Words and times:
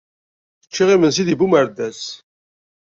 Ččiɣ 0.67 0.89
imensi 0.95 1.23
deg 1.27 1.37
Bumerdas. 1.39 2.01